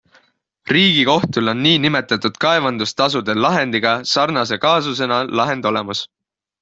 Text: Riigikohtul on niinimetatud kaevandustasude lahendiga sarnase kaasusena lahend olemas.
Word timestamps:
Riigikohtul 0.69 1.51
on 1.51 1.59
niinimetatud 1.65 2.39
kaevandustasude 2.45 3.37
lahendiga 3.47 3.93
sarnase 4.13 4.59
kaasusena 4.65 5.21
lahend 5.43 5.69
olemas. 5.73 6.03